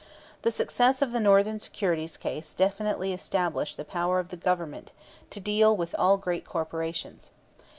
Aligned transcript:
The 0.41 0.49
success 0.49 1.03
of 1.03 1.11
the 1.11 1.19
Northern 1.19 1.59
Securities 1.59 2.17
case 2.17 2.55
definitely 2.55 3.13
established 3.13 3.77
the 3.77 3.85
power 3.85 4.17
of 4.17 4.29
the 4.29 4.35
Government 4.35 4.93
to 5.29 5.39
deal 5.39 5.77
with 5.77 5.93
all 5.95 6.17
great 6.17 6.43
corporations. 6.43 7.29